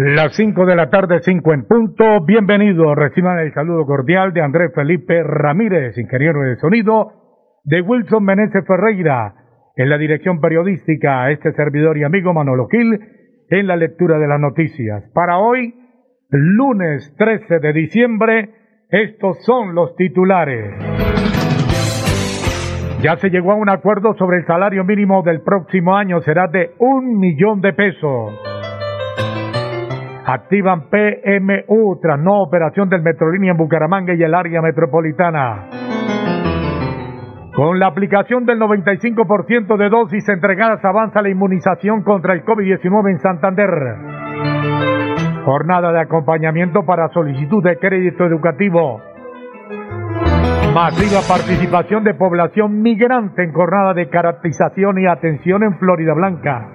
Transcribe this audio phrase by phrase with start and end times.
[0.00, 2.24] Las 5 de la tarde, 5 en punto.
[2.24, 2.94] Bienvenidos.
[2.94, 7.10] Reciban el saludo cordial de Andrés Felipe Ramírez, ingeniero de sonido,
[7.64, 9.34] de Wilson Meneses Ferreira,
[9.74, 13.00] en la dirección periodística, este servidor y amigo Manolo Gil,
[13.50, 15.02] en la lectura de las noticias.
[15.12, 15.74] Para hoy,
[16.30, 18.50] lunes 13 de diciembre,
[18.90, 20.76] estos son los titulares.
[23.02, 26.70] Ya se llegó a un acuerdo sobre el salario mínimo del próximo año, será de
[26.78, 28.57] un millón de pesos.
[30.30, 35.70] Activan PMU tras no operación del Metrolínea en Bucaramanga y el área metropolitana.
[37.54, 43.18] Con la aplicación del 95% de dosis entregadas avanza la inmunización contra el COVID-19 en
[43.20, 43.70] Santander.
[45.46, 49.00] Jornada de acompañamiento para solicitud de crédito educativo.
[50.74, 56.68] Masiva participación de población migrante en jornada de caracterización y atención en Florida Blanca.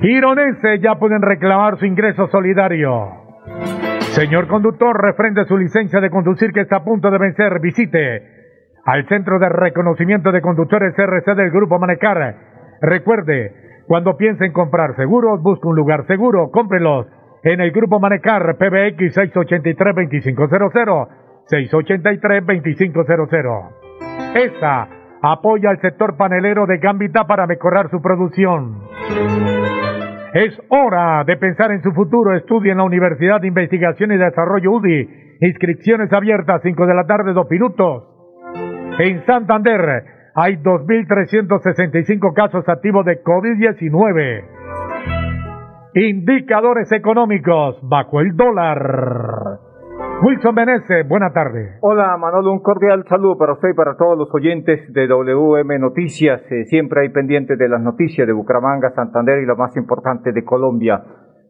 [0.00, 3.28] Gironeses ya pueden reclamar su ingreso solidario.
[4.12, 7.58] Señor conductor, refrende su licencia de conducir que está a punto de vencer.
[7.60, 8.22] Visite
[8.84, 12.36] al Centro de Reconocimiento de Conductores RC del Grupo Manecar.
[12.80, 13.52] Recuerde,
[13.86, 16.50] cuando piense en comprar seguros, busque un lugar seguro.
[16.50, 17.06] Cómprelos
[17.42, 21.08] en el Grupo Manecar PBX 683-2500.
[21.50, 23.70] 683-2500.
[24.34, 24.88] Esa
[25.22, 28.82] apoya al sector panelero de Gambita para mejorar su producción.
[30.34, 32.36] Es hora de pensar en su futuro.
[32.36, 35.08] Estudia en la Universidad de Investigación y Desarrollo UDI.
[35.40, 38.04] Inscripciones abiertas, 5 de la tarde, 2 minutos.
[38.98, 44.44] En Santander hay 2.365 casos activos de COVID-19.
[45.94, 49.67] Indicadores económicos bajo el dólar.
[50.20, 51.78] Wilson Benese, buena tarde.
[51.80, 56.42] Hola Manolo, un cordial saludo para usted y para todos los oyentes de WM Noticias.
[56.50, 60.44] Eh, siempre hay pendientes de las noticias de Bucaramanga, Santander y lo más importante de
[60.44, 61.04] Colombia.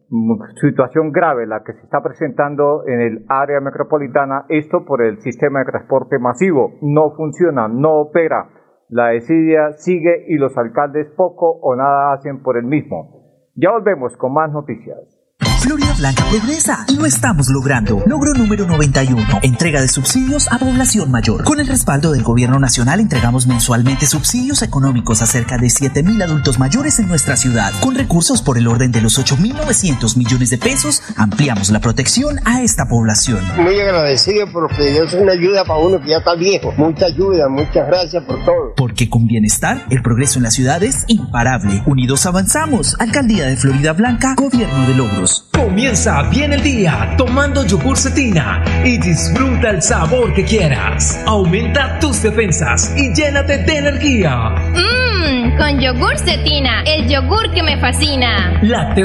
[0.09, 5.17] Mm, situación grave la que se está presentando en el área metropolitana, esto por el
[5.21, 6.73] sistema de transporte masivo.
[6.83, 8.49] No funciona, no opera.
[8.87, 13.49] La desidia sigue y los alcaldes poco o nada hacen por el mismo.
[13.55, 15.18] Ya volvemos con más noticias.
[15.59, 18.01] Florida Blanca progresa y lo estamos logrando.
[18.05, 19.39] Logro número 91.
[19.41, 21.43] Entrega de subsidios a población mayor.
[21.43, 26.59] Con el respaldo del gobierno nacional entregamos mensualmente subsidios económicos a cerca de 7.000 adultos
[26.59, 27.73] mayores en nuestra ciudad.
[27.81, 32.61] Con recursos por el orden de los 8.900 millones de pesos, ampliamos la protección a
[32.61, 33.39] esta población.
[33.57, 36.71] Muy agradecido por es una ayuda para uno que ya está viejo.
[36.77, 38.73] Mucha ayuda, muchas gracias por todo.
[38.75, 41.83] Porque con bienestar, el progreso en la ciudad es imparable.
[41.85, 42.95] Unidos avanzamos.
[42.99, 45.48] Alcaldía de Florida Blanca, Gobierno de Logros.
[45.59, 51.21] Comienza bien el día tomando yogur cetina y disfruta el sabor que quieras.
[51.25, 54.55] Aumenta tus defensas y llénate de energía.
[54.73, 58.57] Mmm, con yogur cetina, el yogur que me fascina.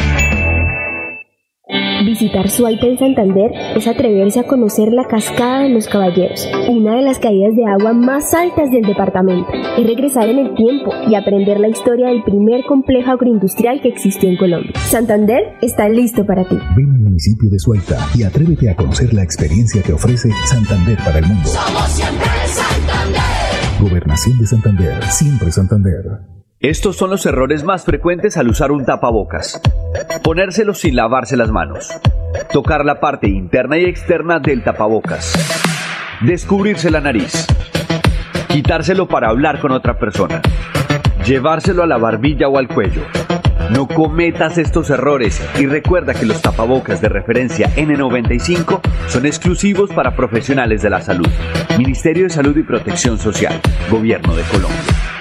[2.19, 7.03] Visitar Suaita en Santander es atreverse a conocer la Cascada de los Caballeros, una de
[7.03, 9.47] las caídas de agua más altas del departamento.
[9.77, 14.31] Es regresar en el tiempo y aprender la historia del primer complejo agroindustrial que existió
[14.31, 14.73] en Colombia.
[14.89, 16.57] Santander está listo para ti.
[16.75, 21.19] Ven al municipio de Suaita y atrévete a conocer la experiencia que ofrece Santander para
[21.19, 21.45] el mundo.
[21.45, 23.21] Somos siempre Santander.
[23.79, 26.36] Gobernación de Santander, siempre Santander.
[26.61, 29.61] Estos son los errores más frecuentes al usar un tapabocas.
[30.23, 31.91] Ponérselo sin lavarse las manos.
[32.51, 35.35] Tocar la parte interna y externa del tapabocas.
[36.23, 37.47] Descubrirse la nariz.
[38.49, 40.41] Quitárselo para hablar con otra persona.
[41.27, 43.03] Llevárselo a la barbilla o al cuello.
[43.69, 50.17] No cometas estos errores y recuerda que los tapabocas de referencia N95 son exclusivos para
[50.17, 51.29] profesionales de la salud.
[51.77, 53.61] Ministerio de Salud y Protección Social.
[53.91, 55.16] Gobierno de Colombia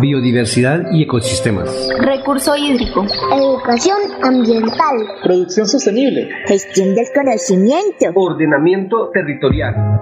[0.00, 10.00] biodiversidad y ecosistemas, recurso hídrico, educación ambiental, producción sostenible, gestión del conocimiento, ordenamiento territorial.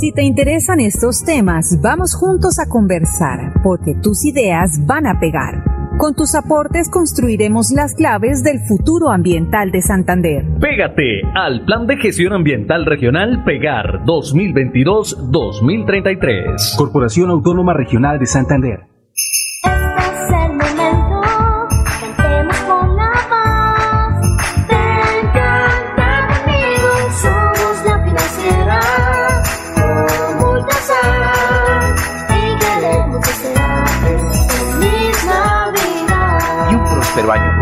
[0.00, 5.67] Si te interesan estos temas, vamos juntos a conversar, porque tus ideas van a pegar.
[5.98, 10.44] Con tus aportes construiremos las claves del futuro ambiental de Santander.
[10.60, 16.76] Pégate al Plan de Gestión Ambiental Regional Pegar 2022-2033.
[16.76, 18.97] Corporación Autónoma Regional de Santander.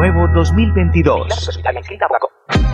[0.06, 1.58] Nuevo 2022.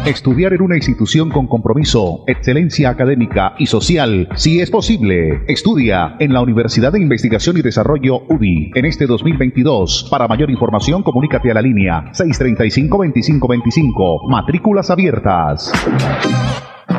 [0.04, 5.42] Estudiar en una institución con compromiso, excelencia académica y social, si es posible.
[5.48, 10.08] Estudia en la Universidad de Investigación y Desarrollo UDI en este 2022.
[10.10, 14.28] Para mayor información, comunícate a la línea 635-2525.
[14.28, 15.72] Matrículas abiertas.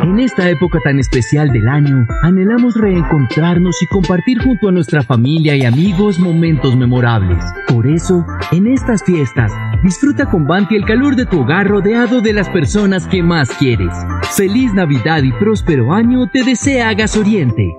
[0.04, 5.56] En esta época tan especial del año, anhelamos reencontrarnos y compartir junto a nuestra familia
[5.56, 7.42] y amigos momentos memorables.
[7.70, 12.34] Por eso, en estas fiestas, disfruta con Banti el calor de tu hogar rodeado de
[12.34, 13.96] las personas que más quieres.
[14.36, 17.74] Feliz Navidad y próspero año te desea Gas Oriente.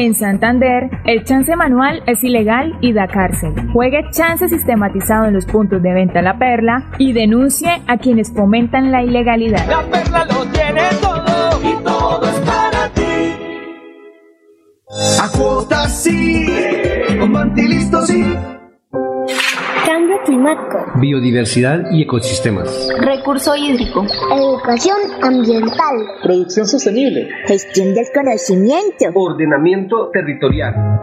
[0.00, 3.52] En Santander, el chance manual es ilegal y da cárcel.
[3.72, 8.92] Juegue chance sistematizado en los puntos de venta La Perla y denuncie a quienes fomentan
[8.92, 9.66] la ilegalidad.
[9.66, 13.02] La Perla lo tiene todo y todo es para ti.
[15.20, 16.46] A sí,
[17.18, 18.36] con listo sí.
[20.28, 20.78] Climático.
[21.00, 22.86] Biodiversidad y ecosistemas.
[23.00, 24.04] Recurso hídrico.
[24.36, 26.06] Educación ambiental.
[26.22, 27.30] Producción sostenible.
[27.46, 29.06] Gestión del conocimiento.
[29.14, 31.00] Ordenamiento territorial.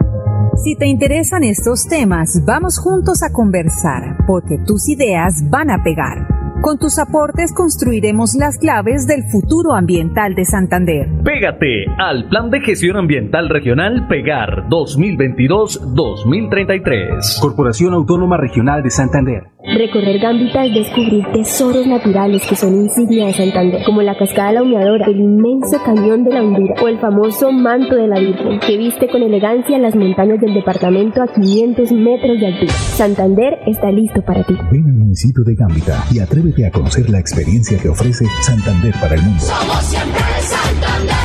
[0.62, 6.35] Si te interesan estos temas, vamos juntos a conversar, porque tus ideas van a pegar.
[6.66, 11.06] Con tus aportes construiremos las claves del futuro ambiental de Santander.
[11.22, 17.40] Pégate al Plan de Gestión Ambiental Regional Pegar 2022-2033.
[17.40, 19.44] Corporación Autónoma Regional de Santander.
[19.66, 24.54] Recorrer Gambita es descubrir tesoros naturales que son insignia de Santander, como la cascada de
[24.54, 28.60] la humeadora, el inmenso cañón de la Hondura o el famoso manto de la Virgen,
[28.60, 32.72] que viste con elegancia las montañas del departamento a 500 metros de altura.
[32.72, 34.54] Santander está listo para ti.
[34.70, 39.16] Ven al municipio de Gambita y atrévete a conocer la experiencia que ofrece Santander para
[39.16, 39.40] el mundo.
[39.40, 41.16] Somos siempre Santander.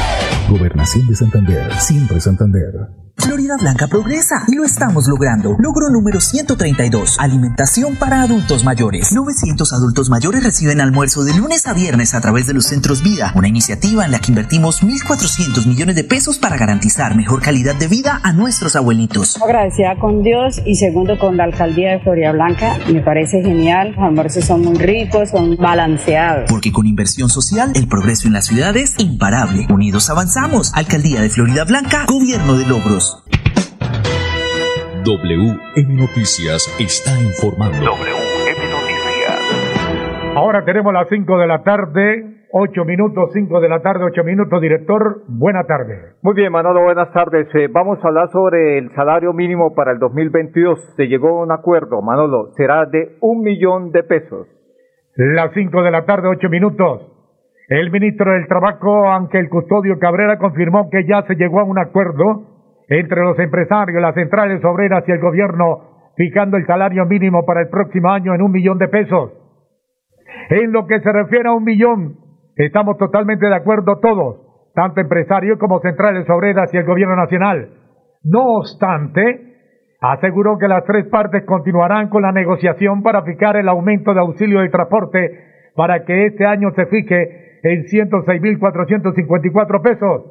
[0.50, 2.74] Gobernación de Santander, siempre Santander.
[3.22, 5.56] Florida Blanca progresa y lo estamos logrando.
[5.60, 7.18] Logro número 132.
[7.20, 9.14] Alimentación para adultos mayores.
[9.14, 13.32] 900 adultos mayores reciben almuerzo de lunes a viernes a través de los centros vida.
[13.36, 17.88] Una iniciativa en la que invertimos 1.400 millones de pesos para garantizar mejor calidad de
[17.88, 19.40] vida a nuestros abuelitos.
[19.42, 22.80] Agradecida con Dios y segundo con la alcaldía de Florida Blanca.
[22.92, 23.94] Me parece genial.
[23.96, 26.50] Los almuerzos son muy ricos, son balanceados.
[26.50, 29.68] Porque con inversión social, el progreso en la ciudad es imparable.
[29.70, 30.72] Unidos avanzamos.
[30.74, 33.11] Alcaldía de Florida Blanca, Gobierno de Logros.
[35.04, 37.78] WM Noticias está informando.
[37.78, 39.02] WM Noticias.
[40.36, 44.62] Ahora tenemos las 5 de la tarde, 8 minutos, 5 de la tarde, 8 minutos.
[44.62, 46.14] Director, buena tarde.
[46.22, 47.48] Muy bien, Manolo, buenas tardes.
[47.56, 50.94] Eh, vamos a hablar sobre el salario mínimo para el 2022.
[50.96, 54.48] Se llegó a un acuerdo, Manolo, será de un millón de pesos.
[55.16, 57.08] Las 5 de la tarde, 8 minutos.
[57.68, 62.51] El ministro del Trabajo, Ángel Custodio Cabrera, confirmó que ya se llegó a un acuerdo
[62.92, 67.70] entre los empresarios, las centrales obreras y el gobierno, fijando el salario mínimo para el
[67.70, 69.32] próximo año en un millón de pesos.
[70.50, 72.18] En lo que se refiere a un millón,
[72.58, 77.70] estamos totalmente de acuerdo todos, tanto empresarios como centrales obreras y el gobierno nacional.
[78.26, 79.56] No obstante,
[80.02, 84.60] aseguró que las tres partes continuarán con la negociación para fijar el aumento de auxilio
[84.60, 85.46] de transporte
[85.78, 90.24] para que este año se fije en 106.454 pesos.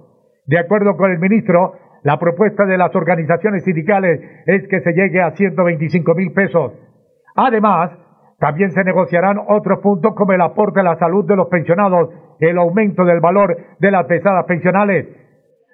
[0.44, 5.21] De acuerdo con el ministro, la propuesta de las organizaciones sindicales es que se llegue
[5.21, 6.73] a 125 mil pesos.
[7.37, 7.90] Además,
[8.38, 12.09] también se negociarán otros puntos como el aporte a la salud de los pensionados,
[12.40, 15.07] el aumento del valor de las pesadas pensionales.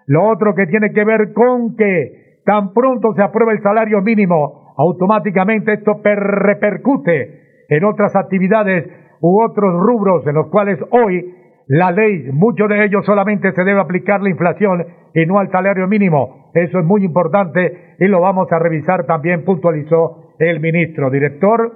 [0.07, 4.75] Lo otro que tiene que ver con que tan pronto se apruebe el salario mínimo,
[4.77, 8.85] automáticamente esto repercute en otras actividades
[9.21, 11.35] u otros rubros en los cuales hoy
[11.69, 15.89] la ley, muchos de ellos solamente se debe aplicar la inflación y no al salario
[15.89, 16.51] mínimo.
[16.55, 21.11] Eso es muy importante y lo vamos a revisar también, puntualizó el ministro.
[21.11, 21.73] Director,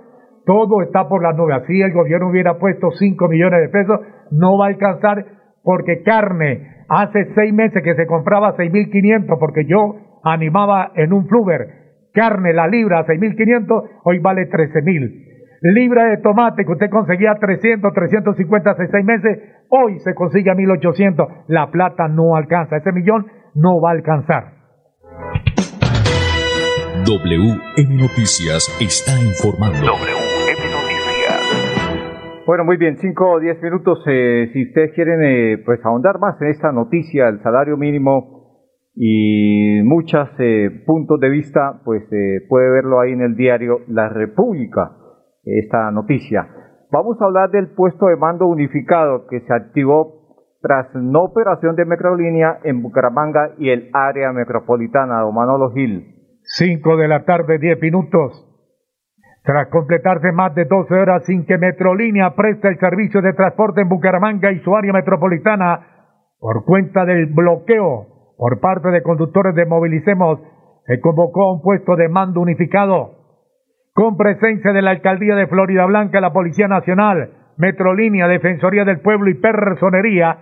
[0.46, 1.56] todo está por las nubes.
[1.62, 5.26] Así el gobierno hubiera puesto 5 millones de pesos, no va a alcanzar
[5.64, 11.80] porque carne, hace seis meses que se compraba 6.500 porque yo animaba en un fluver.
[12.14, 15.29] Carne, la libra, 6.500, hoy vale 13.000
[15.62, 19.38] libra de tomate que usted conseguía 300, 350 hace seis meses,
[19.68, 21.26] hoy se consigue a 1800.
[21.48, 24.60] La plata no alcanza, ese millón no va a alcanzar.
[27.04, 29.78] WM Noticias está informando.
[29.78, 31.00] WM Noticias.
[32.46, 34.02] Bueno, muy bien, 5 o 10 minutos.
[34.06, 38.40] Eh, si ustedes quieren eh, pues ahondar más en esta noticia, el salario mínimo
[38.94, 44.08] y muchos eh, puntos de vista, pues eh, puede verlo ahí en el diario La
[44.08, 44.96] República,
[45.44, 46.48] esta noticia.
[46.90, 50.20] Vamos a hablar del puesto de mando unificado que se activó
[50.60, 56.16] tras no operación de Metrolínea en Bucaramanga y el área metropolitana, don Manolo Gil.
[56.42, 58.46] 5 de la tarde, 10 minutos.
[59.42, 63.88] Tras completarse más de 12 horas sin que Metrolínea preste el servicio de transporte en
[63.88, 65.86] Bucaramanga y su área metropolitana
[66.38, 70.40] por cuenta del bloqueo por parte de conductores de Movilicemos,
[70.86, 73.19] se convocó a un puesto de mando unificado
[73.92, 79.30] con presencia de la Alcaldía de Florida Blanca, la Policía Nacional, Metrolínea, Defensoría del Pueblo
[79.30, 80.38] y Personería.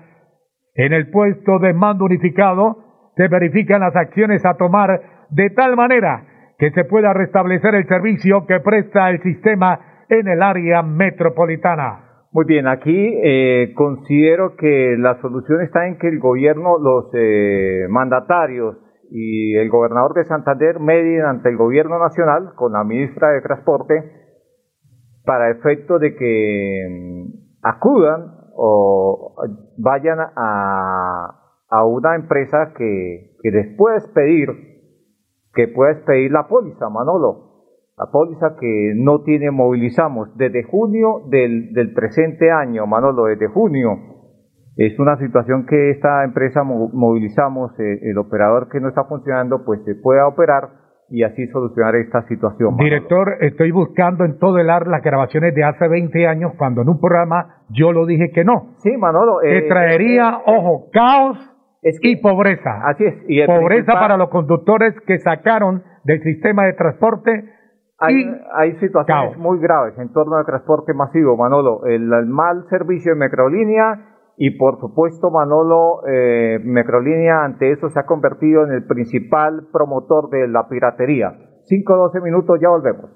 [0.75, 5.01] En el puesto de mando unificado se verifican las acciones a tomar
[5.31, 6.25] de tal manera
[6.59, 12.05] que se pueda restablecer el servicio que presta el sistema en el área metropolitana.
[12.31, 17.87] Muy bien, aquí eh, considero que la solución está en que el gobierno, los eh,
[17.89, 18.77] mandatarios
[19.11, 24.13] y el gobernador de Santander medien ante el gobierno nacional con la ministra de Transporte
[25.25, 29.35] para efecto de que mm, acudan o
[29.77, 34.69] vayan a, a una empresa que, que después pedir
[35.55, 37.49] que puedes pedir la póliza, Manolo.
[37.97, 44.18] La póliza que no tiene movilizamos desde junio del, del presente año, Manolo, desde junio.
[44.79, 49.81] Es una situación que esta empresa movilizamos, eh, el operador que no está funcionando, pues
[49.85, 50.69] se pueda operar
[51.11, 52.77] y así solucionar esta situación.
[52.77, 56.91] Director, estoy buscando en todo el AR las grabaciones de hace 20 años cuando en
[56.91, 58.77] un programa yo lo dije que no.
[58.77, 59.39] Sí, Manolo.
[59.43, 61.39] que eh, traería, eh, ojo, caos
[61.83, 62.83] y pobreza.
[62.85, 63.15] Así es.
[63.27, 67.53] Y pobreza para los conductores que sacaron del sistema de transporte.
[67.99, 68.15] Hay,
[68.55, 71.85] hay situaciones muy graves en torno al transporte masivo, Manolo.
[71.85, 74.08] El, mal servicio de Microlínea
[74.39, 76.61] y, por supuesto, Manolo, eh,
[77.45, 81.37] ante eso se ha convertido en el principal promotor de la piratería.
[81.65, 83.11] 5 o 12 minutos, ya volvemos.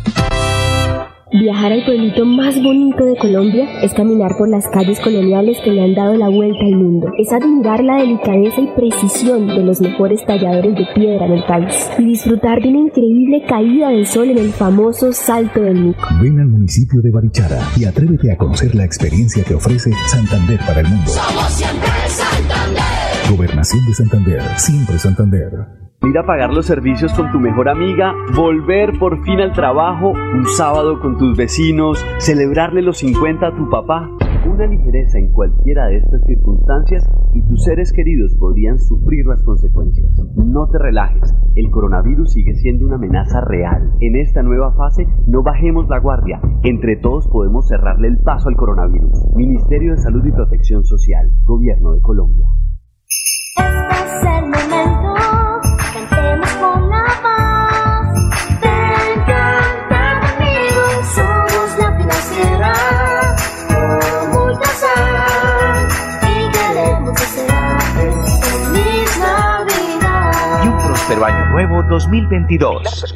[1.40, 5.84] Viajar al pueblito más bonito de Colombia es caminar por las calles coloniales que le
[5.84, 7.10] han dado la vuelta al mundo.
[7.20, 11.90] Es admirar la delicadeza y precisión de los mejores talladores de piedra en el país
[12.00, 16.08] y disfrutar de una increíble caída del sol en el famoso Salto del Mico.
[16.22, 20.82] Ven al municipio de Barichara y atrévete a conocer la experiencia que ofrece Santander para
[20.82, 21.12] el mundo.
[21.12, 23.38] Somos siempre Santander.
[23.38, 25.87] Gobernación de Santander, siempre Santander.
[26.08, 30.46] Ir a pagar los servicios con tu mejor amiga, volver por fin al trabajo, un
[30.46, 34.10] sábado con tus vecinos, celebrarle los 50 a tu papá.
[34.46, 40.08] Una ligereza en cualquiera de estas circunstancias y tus seres queridos podrían sufrir las consecuencias.
[40.38, 43.92] No te relajes, el coronavirus sigue siendo una amenaza real.
[44.00, 48.56] En esta nueva fase no bajemos la guardia, entre todos podemos cerrarle el paso al
[48.56, 49.36] coronavirus.
[49.36, 52.48] Ministerio de Salud y Protección Social, Gobierno de Colombia.
[53.58, 55.27] Este es el momento
[71.08, 73.16] Próspero año nuevo 2022.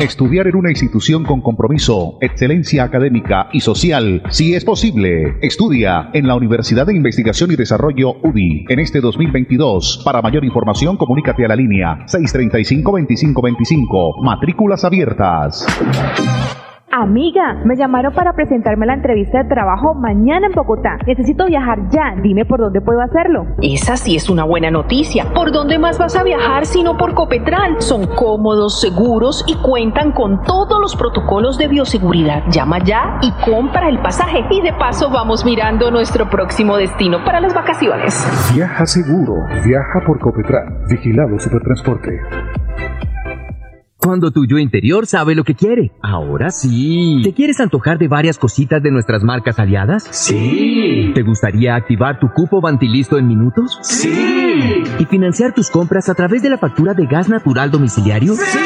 [0.00, 5.36] Estudiar en una institución con compromiso, excelencia académica y social, si es posible.
[5.42, 10.00] Estudia en la Universidad de Investigación y Desarrollo UDI en este 2022.
[10.02, 14.24] Para mayor información, comunícate a la línea 635-2525.
[14.24, 15.66] Matrículas abiertas.
[16.94, 20.98] Amiga, me llamaron para presentarme a la entrevista de trabajo mañana en Bogotá.
[21.06, 22.14] Necesito viajar ya.
[22.22, 23.46] Dime por dónde puedo hacerlo.
[23.62, 25.24] Esa sí es una buena noticia.
[25.32, 27.80] ¿Por dónde más vas a viajar sino por Copetran?
[27.80, 32.42] Son cómodos, seguros y cuentan con todos los protocolos de bioseguridad.
[32.50, 34.44] Llama ya y compra el pasaje.
[34.50, 38.52] Y de paso vamos mirando nuestro próximo destino para las vacaciones.
[38.54, 39.36] Viaja seguro.
[39.64, 40.84] Viaja por Copetran.
[40.90, 42.20] Vigilado Supertransporte.
[44.02, 45.92] Cuando tu yo interior sabe lo que quiere.
[46.02, 47.20] Ahora sí.
[47.22, 50.08] ¿Te quieres antojar de varias cositas de nuestras marcas aliadas?
[50.10, 51.12] Sí.
[51.14, 53.78] ¿Te gustaría activar tu cupo Vantilisto en minutos?
[53.82, 54.12] Sí.
[54.98, 58.34] ¿Y financiar tus compras a través de la factura de gas natural domiciliario?
[58.34, 58.58] Sí.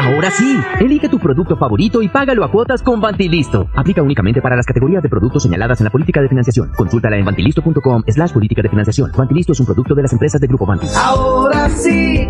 [0.00, 3.68] Ahora sí, elige tu producto favorito y págalo a cuotas con Vantilisto.
[3.74, 6.70] Aplica únicamente para las categorías de productos señaladas en la política de financiación.
[6.76, 9.10] Consúltala en vantilisto.com slash política de financiación.
[9.16, 10.86] Vantilisto es un producto de las empresas de Grupo Vanti.
[10.96, 12.26] Ahora sí,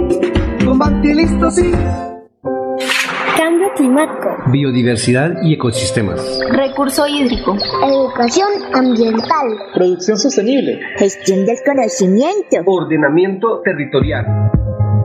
[0.64, 1.72] con Vantilisto sí.
[3.92, 4.50] Climático.
[4.50, 6.40] Biodiversidad y ecosistemas.
[6.50, 7.54] Recurso hídrico.
[7.84, 9.58] Educación ambiental.
[9.74, 10.80] Producción sostenible.
[10.96, 12.56] Gestión del conocimiento.
[12.64, 14.50] Ordenamiento territorial.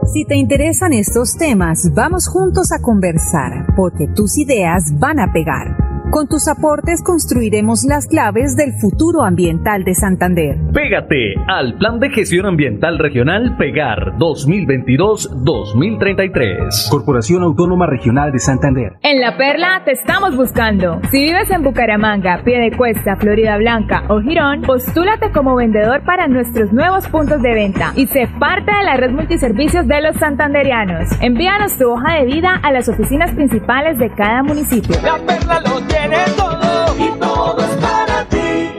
[0.06, 5.87] Si te interesan estos temas, vamos juntos a conversar, porque tus ideas van a pegar.
[6.10, 10.56] Con tus aportes construiremos las claves del futuro ambiental de Santander.
[10.72, 16.88] Pégate al Plan de Gestión Ambiental Regional Pegar 2022-2033.
[16.88, 18.94] Corporación Autónoma Regional de Santander.
[19.02, 20.98] En La Perla te estamos buscando.
[21.10, 27.06] Si vives en Bucaramanga, Piedecuesta, Florida Blanca o Girón, postúlate como vendedor para nuestros nuevos
[27.08, 31.10] puntos de venta y sé parte de la red multiservicios de los santanderianos.
[31.20, 34.96] Envíanos tu hoja de vida a las oficinas principales de cada municipio.
[35.02, 35.97] La Perla lo tiene
[36.36, 38.70] todo y todo es para ti.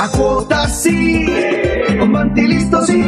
[0.00, 1.26] A cuotas sí,
[1.98, 3.02] con Vantilisto sí.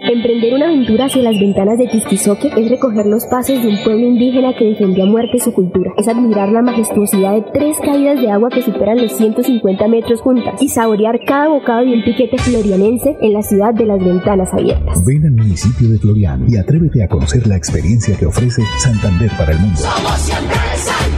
[0.00, 4.06] Emprender una aventura hacia las ventanas de Tistizoque es recoger los pasos de un pueblo
[4.06, 5.90] indígena que defendió a muerte su cultura.
[5.98, 10.62] Es admirar la majestuosidad de tres caídas de agua que superan los 150 metros juntas
[10.62, 15.04] y saborear cada bocado de un piquete florianense en la ciudad de las ventanas abiertas.
[15.04, 19.50] Ven al municipio de Florian y atrévete a conocer la experiencia que ofrece Santander para
[19.52, 19.76] el mundo.
[19.78, 21.17] Somos siempre Santander.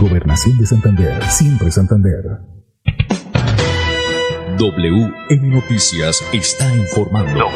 [0.00, 2.22] Gobernación de Santander, siempre Santander.
[4.56, 7.50] WM Noticias está informando.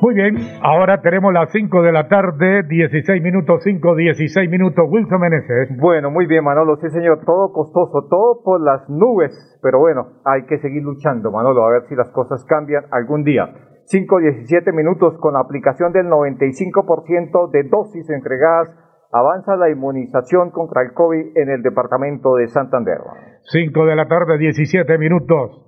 [0.00, 4.84] Muy bien, ahora tenemos las 5 de la tarde, 16 minutos, 5, 16 minutos.
[4.90, 5.68] Wilson Meneses.
[5.78, 6.76] Bueno, muy bien, Manolo.
[6.78, 7.20] Sí, señor.
[7.24, 9.30] Todo costoso, todo por las nubes.
[9.62, 13.54] Pero bueno, hay que seguir luchando, Manolo, a ver si las cosas cambian algún día.
[13.84, 18.87] 5, 17 minutos con la aplicación del 95% de dosis entregadas.
[19.10, 22.98] Avanza la inmunización contra el COVID en el departamento de Santander.
[23.42, 25.64] 5 de la tarde, 17 minutos.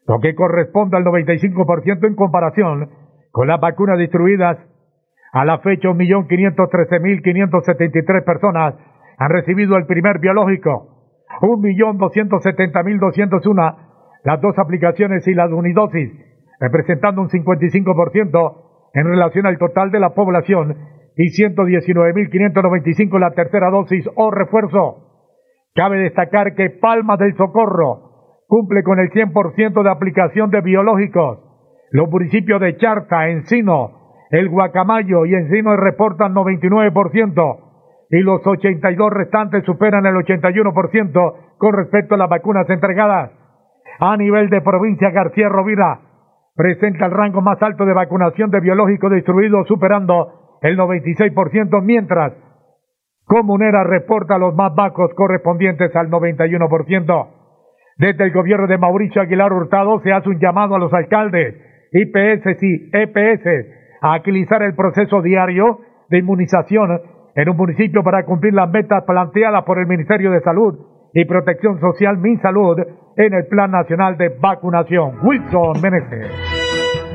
[0.08, 2.90] lo que corresponde al 95% en comparación
[3.32, 4.58] con las vacunas distribuidas.
[5.34, 8.74] A la fecha, 1.513.573 personas
[9.20, 10.97] han recibido el primer biológico,
[11.42, 13.88] 1.270.201
[14.24, 16.12] las dos aplicaciones y las unidosis,
[16.60, 18.64] representando un 55%
[18.94, 20.78] en relación al total de la población
[21.16, 25.04] y 119.595 la tercera dosis o refuerzo.
[25.76, 28.08] Cabe destacar que Palmas del Socorro
[28.48, 31.40] cumple con el 100% de aplicación de biológicos.
[31.92, 37.67] Los municipios de Charta, Encino, El Guacamayo y Encino reportan 99%
[38.10, 43.32] y los 82 restantes superan el 81% con respecto a las vacunas entregadas.
[44.00, 46.00] A nivel de provincia, García Rovira
[46.56, 52.34] presenta el rango más alto de vacunación de biológicos distribuidos, superando el 96%, mientras
[53.28, 57.28] Comunera reporta los más bajos correspondientes al 91%.
[57.98, 61.56] Desde el gobierno de Mauricio Aguilar Hurtado se hace un llamado a los alcaldes,
[61.92, 63.46] IPS y EPS
[64.02, 67.02] a agilizar el proceso diario de inmunización
[67.38, 70.74] en un municipio para cumplir las metas planteadas por el Ministerio de Salud
[71.14, 72.80] y Protección Social MinSalud
[73.16, 75.20] en el Plan Nacional de Vacunación.
[75.22, 76.32] Wilson Meneses.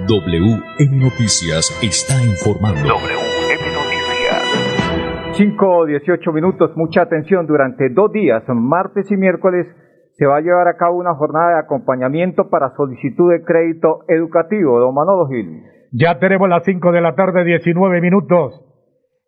[0.07, 2.81] WM Noticias está informando.
[2.83, 5.33] WM Noticias.
[5.33, 7.49] 5 18 minutos, mucha atención.
[7.49, 9.67] Durante dos días, martes y miércoles,
[10.13, 14.79] se va a llevar a cabo una jornada de acompañamiento para solicitud de crédito educativo.
[14.79, 15.65] Don Manolo Gil.
[15.91, 18.72] Ya tenemos las 5 de la tarde, 19 minutos.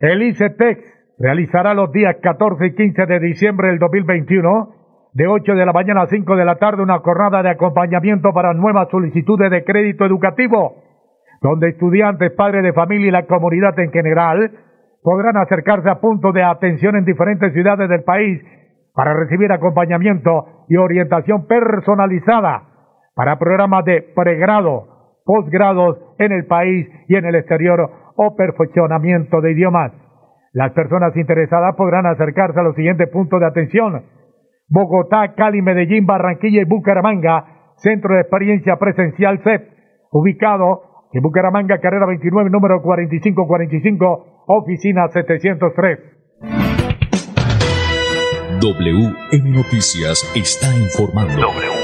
[0.00, 0.80] El ICETEX
[1.18, 4.74] realizará los días 14 y 15 de diciembre del 2021,
[5.12, 8.52] de 8 de la mañana a 5 de la tarde, una jornada de acompañamiento para
[8.54, 10.82] nuevas solicitudes de crédito educativo,
[11.40, 14.50] donde estudiantes, padres de familia y la comunidad en general
[15.00, 18.42] podrán acercarse a puntos de atención en diferentes ciudades del país
[18.94, 22.64] para recibir acompañamiento y orientación personalizada
[23.14, 24.88] para programas de pregrado,
[25.24, 29.92] posgrados en el país y en el exterior o perfeccionamiento de idiomas.
[30.52, 34.04] Las personas interesadas podrán acercarse a los siguientes puntos de atención.
[34.68, 39.68] Bogotá, Cali, Medellín, Barranquilla y Bucaramanga, Centro de Experiencia Presencial CEP,
[40.12, 45.98] ubicado en Bucaramanga, carrera 29, número 4545, oficina 703.
[48.60, 51.40] WM Noticias está informando.
[51.40, 51.83] WM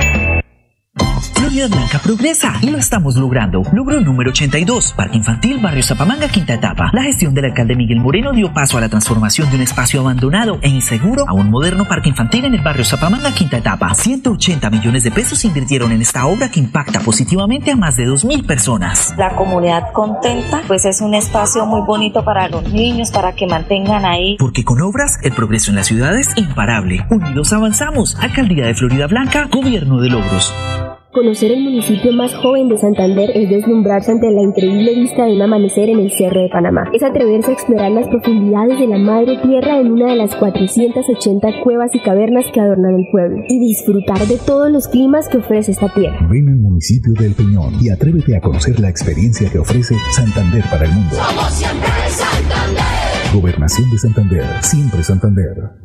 [1.52, 3.62] Florida Blanca progresa y lo estamos logrando.
[3.74, 6.90] Logro número 82, Parque Infantil, Barrio Zapamanga, quinta etapa.
[6.94, 10.60] La gestión del alcalde Miguel Moreno dio paso a la transformación de un espacio abandonado
[10.62, 13.94] e inseguro a un moderno parque infantil en el barrio Zapamanga, quinta etapa.
[13.94, 18.06] 180 millones de pesos se invirtieron en esta obra que impacta positivamente a más de
[18.08, 19.14] 2.000 personas.
[19.18, 24.06] La comunidad contenta, pues es un espacio muy bonito para los niños, para que mantengan
[24.06, 24.38] ahí.
[24.40, 27.06] Porque con obras, el progreso en la ciudad es imparable.
[27.10, 28.16] Unidos avanzamos.
[28.22, 30.54] Alcaldía de Florida Blanca, Gobierno de Logros.
[31.14, 35.42] Conocer el municipio más joven de Santander es deslumbrarse ante la increíble vista de un
[35.42, 36.90] amanecer en el Cerro de Panamá.
[36.94, 41.64] Es atreverse a explorar las profundidades de la madre tierra en una de las 480
[41.66, 45.74] cuevas y cavernas que adornan el pueblo y disfrutar de todos los climas que ofrece
[45.74, 46.26] esta tierra.
[46.30, 50.86] Ven al municipio del Peñón y atrévete a conocer la experiencia que ofrece Santander para
[50.86, 51.14] el mundo.
[51.14, 52.84] Somos siempre Santander.
[53.34, 55.81] Gobernación de Santander, siempre Santander.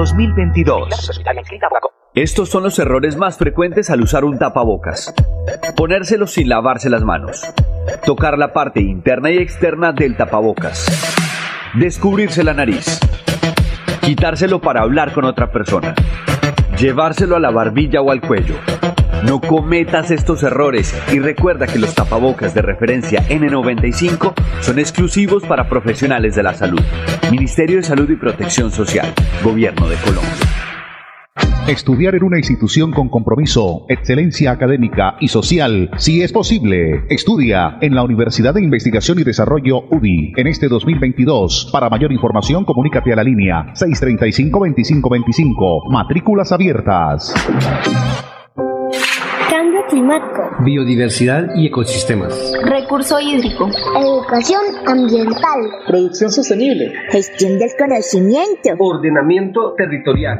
[0.00, 1.20] 2022.
[2.14, 5.14] Estos son los errores más frecuentes al usar un tapabocas.
[5.76, 7.42] Ponérselo sin lavarse las manos.
[8.06, 10.88] Tocar la parte interna y externa del tapabocas.
[11.74, 12.98] Descubrirse la nariz.
[14.00, 15.94] Quitárselo para hablar con otra persona.
[16.78, 18.54] Llevárselo a la barbilla o al cuello.
[19.24, 25.68] No cometas estos errores y recuerda que los tapabocas de referencia N95 son exclusivos para
[25.68, 26.80] profesionales de la salud.
[27.30, 29.12] Ministerio de Salud y Protección Social.
[29.44, 30.30] Gobierno de Colombia.
[31.68, 37.04] Estudiar en una institución con compromiso, excelencia académica y social, si es posible.
[37.10, 41.68] Estudia en la Universidad de Investigación y Desarrollo UDI en este 2022.
[41.70, 45.92] Para mayor información, comunícate a la línea 635-2525.
[45.92, 47.34] Matrículas abiertas.
[49.90, 50.42] Climático.
[50.64, 52.52] Biodiversidad y ecosistemas.
[52.62, 53.68] Recurso hídrico.
[53.98, 55.60] Educación ambiental.
[55.86, 56.92] Producción sostenible.
[57.10, 58.70] Gestión del conocimiento.
[58.78, 60.38] Ordenamiento territorial.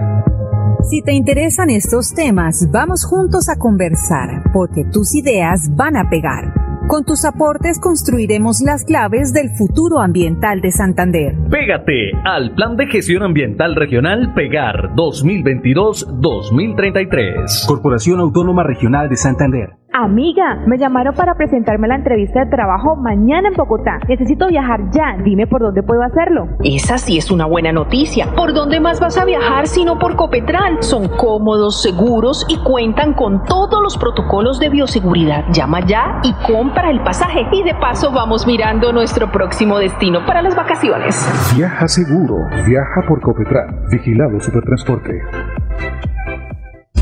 [0.88, 6.69] Si te interesan estos temas, vamos juntos a conversar, porque tus ideas van a pegar.
[6.90, 11.36] Con tus aportes construiremos las claves del futuro ambiental de Santander.
[11.48, 17.68] Pégate al Plan de Gestión Ambiental Regional Pegar 2022-2033.
[17.68, 19.79] Corporación Autónoma Regional de Santander.
[19.92, 23.98] Amiga, me llamaron para presentarme a la entrevista de trabajo mañana en Bogotá.
[24.06, 25.16] Necesito viajar ya.
[25.24, 26.46] Dime por dónde puedo hacerlo.
[26.62, 28.28] Esa sí es una buena noticia.
[28.36, 30.80] ¿Por dónde más vas a viajar sino por Copetran?
[30.80, 35.46] Son cómodos, seguros y cuentan con todos los protocolos de bioseguridad.
[35.52, 37.48] Llama ya y compra el pasaje.
[37.50, 41.16] Y de paso vamos mirando nuestro próximo destino para las vacaciones.
[41.56, 42.36] Viaja seguro.
[42.64, 43.86] Viaja por Copetran.
[43.90, 45.20] Vigilado Supertransporte.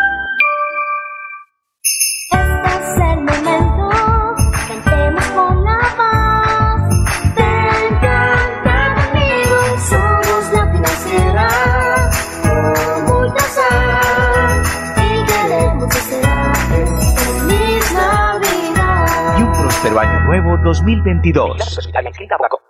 [20.80, 21.90] 2022.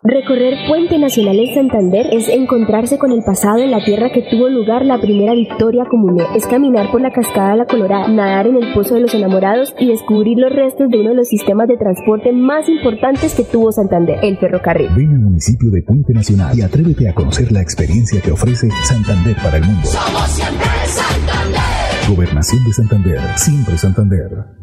[0.02, 4.48] Recorrer Puente Nacional en Santander es encontrarse con el pasado en la tierra que tuvo
[4.48, 6.18] lugar la primera victoria común.
[6.34, 9.74] Es caminar por la cascada de la Colorada, nadar en el Pozo de los Enamorados
[9.78, 13.70] y descubrir los restos de uno de los sistemas de transporte más importantes que tuvo
[13.70, 14.88] Santander, el ferrocarril.
[14.96, 19.36] Ven al municipio de Puente Nacional y atrévete a conocer la experiencia que ofrece Santander
[19.36, 19.86] para el mundo.
[19.86, 21.60] Somos siempre Santander.
[22.08, 24.59] Gobernación de Santander, siempre Santander.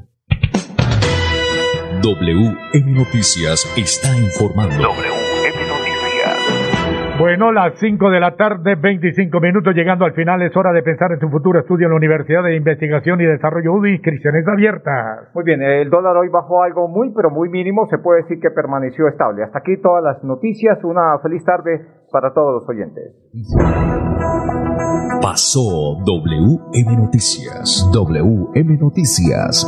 [2.08, 4.80] WM Noticias está informando.
[4.80, 7.20] WM Noticias.
[7.20, 11.12] Bueno, las 5 de la tarde, 25 minutos, llegando al final, es hora de pensar
[11.12, 15.36] en su futuro estudio en la Universidad de Investigación y Desarrollo UDI, inscripciones abiertas.
[15.36, 18.52] Muy bien, el dólar hoy bajó algo muy, pero muy mínimo, se puede decir que
[18.52, 19.44] permaneció estable.
[19.44, 23.18] Hasta aquí todas las noticias, una feliz tarde para todos los oyentes.
[25.22, 27.90] Pasó WM Noticias.
[27.92, 29.68] WM Noticias.